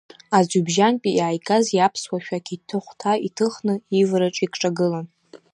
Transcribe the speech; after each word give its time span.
Аӡҩыбжьантәи 0.37 1.15
иааигаз 1.15 1.65
иаԥсуа 1.73 2.17
шәақь 2.25 2.51
аҭыҳәҭа 2.55 3.13
иҭыхны, 3.27 3.73
ивараҿ 3.99 4.37
икҿагылан. 4.45 5.07